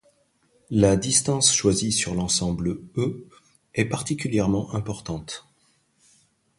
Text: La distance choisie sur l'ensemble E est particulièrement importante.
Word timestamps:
La 0.71 0.95
distance 0.97 1.53
choisie 1.53 1.91
sur 1.91 2.15
l'ensemble 2.15 2.79
E 2.97 3.27
est 3.75 3.85
particulièrement 3.85 4.73
importante. 4.73 5.45